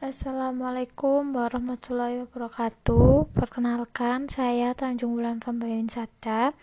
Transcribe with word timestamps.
Assalamualaikum 0.00 1.36
warahmatullahi 1.36 2.24
wabarakatuh. 2.24 3.36
Perkenalkan, 3.36 4.32
saya 4.32 4.72
Tanjung 4.72 5.12
Bulan 5.12 5.44
Pembayun 5.44 5.92
Sada. 5.92 6.56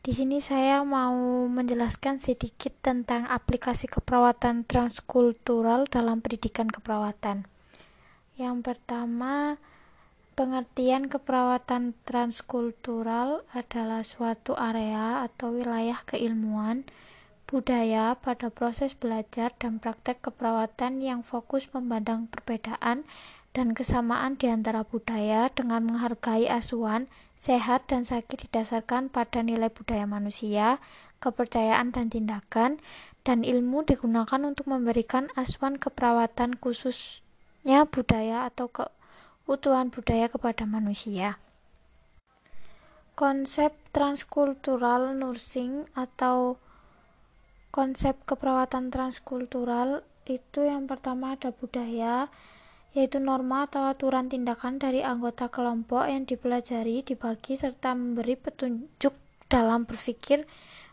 Di 0.00 0.16
sini 0.16 0.40
saya 0.40 0.80
mau 0.80 1.44
menjelaskan 1.44 2.16
sedikit 2.24 2.72
tentang 2.80 3.28
aplikasi 3.28 3.84
keperawatan 3.84 4.64
transkultural 4.64 5.84
dalam 5.92 6.24
pendidikan 6.24 6.72
keperawatan. 6.72 7.44
Yang 8.40 8.56
pertama, 8.64 9.60
pengertian 10.32 11.12
keperawatan 11.12 11.92
transkultural 12.08 13.44
adalah 13.52 14.00
suatu 14.00 14.56
area 14.56 15.20
atau 15.20 15.52
wilayah 15.52 16.00
keilmuan 16.08 16.88
budaya 17.44 18.16
pada 18.16 18.48
proses 18.48 18.96
belajar 18.96 19.52
dan 19.60 19.76
praktek 19.78 20.24
keperawatan 20.24 21.04
yang 21.04 21.20
fokus 21.20 21.68
memandang 21.76 22.26
perbedaan 22.32 23.04
dan 23.54 23.70
kesamaan 23.70 24.34
di 24.34 24.50
antara 24.50 24.82
budaya 24.82 25.46
dengan 25.54 25.86
menghargai 25.86 26.50
asuhan, 26.50 27.06
sehat 27.38 27.86
dan 27.86 28.02
sakit 28.02 28.50
didasarkan 28.50 29.06
pada 29.14 29.46
nilai 29.46 29.70
budaya 29.70 30.10
manusia, 30.10 30.82
kepercayaan 31.22 31.94
dan 31.94 32.10
tindakan, 32.10 32.82
dan 33.22 33.46
ilmu 33.46 33.86
digunakan 33.86 34.42
untuk 34.42 34.66
memberikan 34.66 35.30
asuhan 35.38 35.78
keperawatan 35.78 36.58
khususnya 36.58 37.86
budaya 37.86 38.50
atau 38.50 38.66
keutuhan 38.68 39.94
budaya 39.94 40.26
kepada 40.26 40.66
manusia. 40.66 41.38
Konsep 43.14 43.70
transkultural 43.94 45.14
nursing 45.14 45.86
atau 45.94 46.58
konsep 47.74 48.14
keperawatan 48.22 48.94
transkultural 48.94 50.06
itu 50.30 50.62
yang 50.62 50.86
pertama 50.86 51.34
ada 51.34 51.50
budaya 51.50 52.30
yaitu 52.94 53.18
norma 53.18 53.66
atau 53.66 53.90
aturan 53.90 54.30
tindakan 54.30 54.78
dari 54.78 55.02
anggota 55.02 55.50
kelompok 55.50 56.06
yang 56.06 56.22
dipelajari, 56.22 57.02
dibagi, 57.02 57.58
serta 57.58 57.90
memberi 57.98 58.38
petunjuk 58.38 59.10
dalam 59.50 59.82
berpikir, 59.82 60.46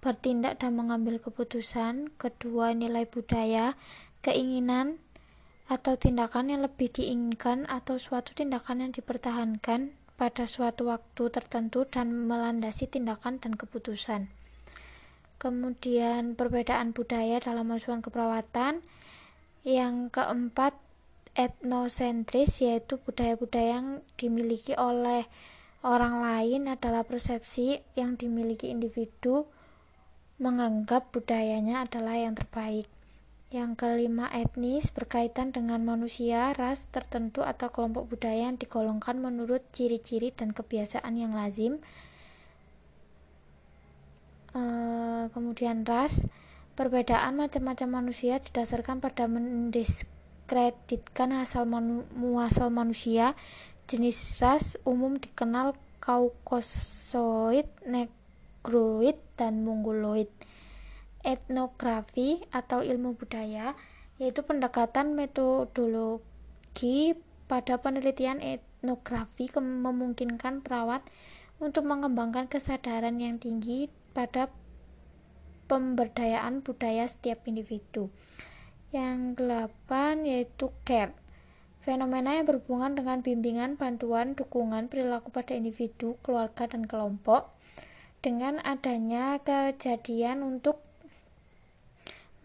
bertindak, 0.00 0.56
dan 0.56 0.72
mengambil 0.72 1.20
keputusan. 1.20 2.08
Kedua, 2.16 2.72
nilai 2.72 3.04
budaya, 3.04 3.76
keinginan 4.24 4.96
atau 5.68 6.00
tindakan 6.00 6.56
yang 6.56 6.64
lebih 6.64 6.88
diinginkan 6.88 7.68
atau 7.68 8.00
suatu 8.00 8.32
tindakan 8.32 8.88
yang 8.88 8.92
dipertahankan 8.96 9.92
pada 10.16 10.48
suatu 10.48 10.88
waktu 10.88 11.28
tertentu 11.28 11.84
dan 11.84 12.08
melandasi 12.24 12.88
tindakan 12.88 13.36
dan 13.36 13.52
keputusan 13.52 14.32
kemudian 15.42 16.38
perbedaan 16.38 16.94
budaya 16.94 17.42
dalam 17.42 17.66
asuhan 17.74 17.98
keperawatan 17.98 18.78
yang 19.66 20.06
keempat 20.14 20.78
etnosentris 21.34 22.62
yaitu 22.62 23.02
budaya-budaya 23.02 23.82
yang 23.82 23.88
dimiliki 24.14 24.78
oleh 24.78 25.26
orang 25.82 26.22
lain 26.22 26.70
adalah 26.70 27.02
persepsi 27.02 27.82
yang 27.98 28.14
dimiliki 28.14 28.70
individu 28.70 29.50
menganggap 30.38 31.10
budayanya 31.10 31.82
adalah 31.82 32.14
yang 32.14 32.38
terbaik. 32.38 32.86
Yang 33.52 33.84
kelima, 33.84 34.32
etnis 34.32 34.88
berkaitan 34.88 35.52
dengan 35.52 35.84
manusia, 35.84 36.56
ras 36.56 36.88
tertentu 36.88 37.44
atau 37.44 37.68
kelompok 37.68 38.16
budaya 38.16 38.48
yang 38.48 38.56
digolongkan 38.56 39.20
menurut 39.20 39.60
ciri-ciri 39.76 40.32
dan 40.32 40.56
kebiasaan 40.56 41.20
yang 41.20 41.36
lazim 41.36 41.76
Eh, 44.52 45.32
kemudian 45.32 45.88
ras 45.88 46.28
perbedaan 46.76 47.40
macam-macam 47.40 48.04
manusia 48.04 48.36
didasarkan 48.36 49.00
pada 49.00 49.24
mendiskreditkan 49.24 51.32
asal 51.32 51.64
manu, 51.64 52.04
muasal 52.12 52.68
manusia. 52.68 53.32
Jenis 53.88 54.36
ras 54.44 54.76
umum 54.84 55.16
dikenal 55.16 55.72
kaukosoid, 56.04 57.64
negroid, 57.88 59.16
dan 59.40 59.64
mongoloid. 59.64 60.28
Etnografi 61.24 62.44
atau 62.52 62.84
ilmu 62.84 63.16
budaya 63.16 63.72
yaitu 64.20 64.44
pendekatan 64.44 65.16
metodologi 65.16 67.16
pada 67.48 67.80
penelitian 67.80 68.44
etnografi 68.44 69.48
memungkinkan 69.56 70.60
perawat 70.60 71.00
untuk 71.62 71.86
mengembangkan 71.88 72.50
kesadaran 72.50 73.22
yang 73.22 73.38
tinggi 73.38 73.86
pada 74.12 74.52
pemberdayaan 75.66 76.60
budaya 76.60 77.08
setiap 77.08 77.48
individu. 77.48 78.12
Yang 78.92 79.40
delapan 79.40 80.28
yaitu 80.28 80.68
care. 80.84 81.16
Fenomena 81.82 82.38
yang 82.38 82.46
berhubungan 82.46 82.94
dengan 82.94 83.26
bimbingan, 83.26 83.74
bantuan, 83.74 84.38
dukungan, 84.38 84.86
perilaku 84.86 85.34
pada 85.34 85.58
individu, 85.58 86.14
keluarga, 86.22 86.70
dan 86.70 86.86
kelompok 86.86 87.50
dengan 88.22 88.62
adanya 88.62 89.42
kejadian 89.42 90.46
untuk 90.46 90.78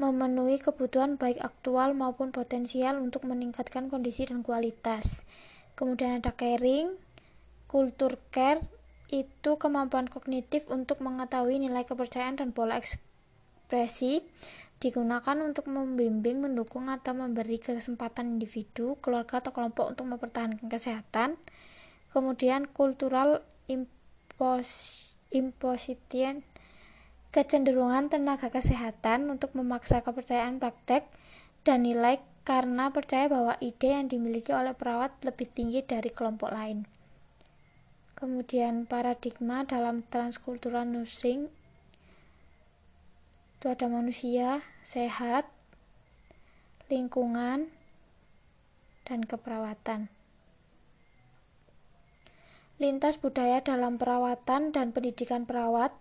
memenuhi 0.02 0.58
kebutuhan 0.58 1.22
baik 1.22 1.38
aktual 1.42 1.94
maupun 1.94 2.34
potensial 2.34 2.98
untuk 2.98 3.30
meningkatkan 3.30 3.90
kondisi 3.90 4.26
dan 4.26 4.42
kualitas. 4.42 5.26
Kemudian 5.78 6.22
ada 6.22 6.34
caring, 6.34 6.98
kultur 7.70 8.18
care, 8.34 8.62
itu 9.08 9.56
kemampuan 9.56 10.12
kognitif 10.12 10.68
untuk 10.68 11.00
mengetahui 11.00 11.64
nilai 11.64 11.88
kepercayaan 11.88 12.40
dan 12.40 12.52
pola 12.52 12.76
ekspresi 12.76 14.20
digunakan 14.78 15.38
untuk 15.42 15.66
membimbing, 15.72 16.44
mendukung, 16.44 16.86
atau 16.92 17.18
memberi 17.18 17.58
kesempatan 17.58 18.38
individu, 18.38 19.00
keluarga, 19.02 19.42
atau 19.42 19.50
kelompok 19.50 19.98
untuk 19.98 20.06
mempertahankan 20.06 20.70
kesehatan. 20.70 21.34
Kemudian 22.14 22.70
kultural 22.70 23.42
impos, 23.66 24.70
imposition 25.34 26.46
kecenderungan 27.34 28.08
tenaga 28.08 28.48
kesehatan 28.48 29.28
untuk 29.28 29.52
memaksa 29.52 30.00
kepercayaan 30.00 30.64
praktek 30.64 31.04
dan 31.68 31.84
nilai 31.84 32.24
karena 32.48 32.96
percaya 32.96 33.28
bahwa 33.28 33.60
ide 33.60 33.92
yang 33.92 34.08
dimiliki 34.08 34.56
oleh 34.56 34.72
perawat 34.72 35.12
lebih 35.28 35.52
tinggi 35.52 35.84
dari 35.84 36.08
kelompok 36.08 36.48
lain. 36.56 36.88
Kemudian 38.18 38.90
paradigma 38.90 39.62
dalam 39.62 40.02
transkultural 40.10 40.90
nursing 40.90 41.54
itu 43.58 43.66
ada 43.70 43.86
manusia, 43.86 44.66
sehat, 44.82 45.46
lingkungan, 46.90 47.70
dan 49.06 49.22
keperawatan. 49.22 50.10
Lintas 52.82 53.22
budaya 53.22 53.62
dalam 53.62 54.02
perawatan 54.02 54.74
dan 54.74 54.90
pendidikan 54.94 55.46
perawat 55.46 55.94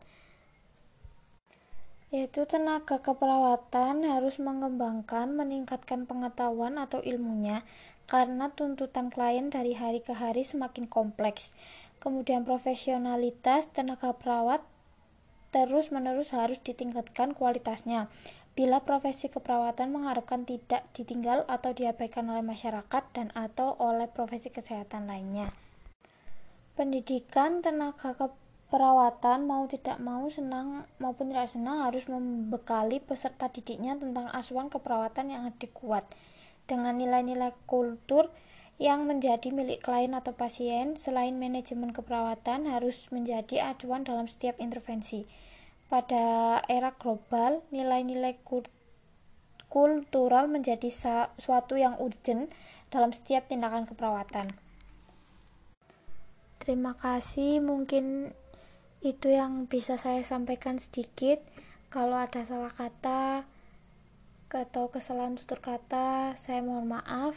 yaitu 2.15 2.47
tenaga 2.47 3.03
keperawatan 3.03 4.07
harus 4.07 4.39
mengembangkan, 4.39 5.37
meningkatkan 5.37 6.09
pengetahuan 6.09 6.79
atau 6.79 7.03
ilmunya 7.03 7.67
karena 8.07 8.47
tuntutan 8.55 9.11
klien 9.11 9.51
dari 9.51 9.75
hari 9.75 9.99
ke 9.99 10.15
hari 10.15 10.47
semakin 10.47 10.87
kompleks. 10.87 11.51
Kemudian 12.03 12.47
profesionalitas 12.47 13.73
tenaga 13.73 14.15
perawat 14.15 14.63
terus-menerus 15.51 16.37
harus 16.37 16.61
ditingkatkan 16.61 17.33
kualitasnya. 17.33 18.13
Bila 18.57 18.81
profesi 18.81 19.29
keperawatan 19.29 19.93
mengharapkan 19.93 20.49
tidak 20.49 20.89
ditinggal 20.97 21.45
atau 21.45 21.77
diabaikan 21.77 22.25
oleh 22.33 22.41
masyarakat 22.41 23.03
dan 23.13 23.29
atau 23.37 23.77
oleh 23.77 24.09
profesi 24.09 24.49
kesehatan 24.49 25.05
lainnya. 25.09 25.53
Pendidikan 26.73 27.61
tenaga 27.61 28.17
keperawatan 28.17 28.45
perawatan 28.67 29.47
mau 29.47 29.65
tidak 29.71 29.97
mau 30.03 30.27
senang 30.27 30.83
maupun 30.99 31.31
tidak 31.31 31.47
senang 31.47 31.87
harus 31.87 32.11
membekali 32.11 32.99
peserta 32.99 33.47
didiknya 33.47 33.95
tentang 33.95 34.27
asuhan 34.35 34.67
keperawatan 34.67 35.31
yang 35.31 35.43
adekuat 35.47 36.03
dengan 36.67 36.99
nilai-nilai 36.99 37.55
kultur 37.71 38.27
yang 38.77 39.09
menjadi 39.09 39.49
milik 39.57 39.81
klien 39.81 40.13
atau 40.13 40.37
pasien 40.37 41.01
selain 41.01 41.33
manajemen 41.41 41.97
keperawatan 41.97 42.69
harus 42.69 43.09
menjadi 43.09 43.73
acuan 43.73 44.05
dalam 44.05 44.29
setiap 44.29 44.61
intervensi. 44.61 45.25
Pada 45.89 46.61
era 46.69 46.93
global 46.93 47.65
nilai-nilai 47.73 48.37
kultural 49.73 50.45
menjadi 50.51 50.93
suatu 51.41 51.81
yang 51.81 51.97
urgent 52.03 52.53
dalam 52.93 53.17
setiap 53.17 53.49
tindakan 53.49 53.89
keperawatan. 53.89 54.53
Terima 56.61 56.99
kasih. 56.99 57.63
Mungkin 57.63 58.35
itu 59.01 59.29
yang 59.31 59.71
bisa 59.71 59.97
saya 59.97 60.21
sampaikan 60.21 60.77
sedikit. 60.83 61.39
Kalau 61.89 62.19
ada 62.19 62.43
salah 62.43 62.75
kata 62.75 63.47
atau 64.57 64.89
kesalahan 64.89 65.37
tutur 65.37 65.61
kata 65.61 66.33
saya 66.33 66.65
mohon 66.65 66.89
maaf 66.89 67.37